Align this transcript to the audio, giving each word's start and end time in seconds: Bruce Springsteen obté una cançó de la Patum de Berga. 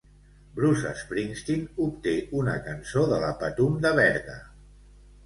Bruce 0.59 0.93
Springsteen 1.01 1.67
obté 1.87 2.13
una 2.39 2.55
cançó 2.69 3.05
de 3.13 3.21
la 3.25 3.29
Patum 3.43 3.77
de 3.85 3.93
Berga. 4.01 4.39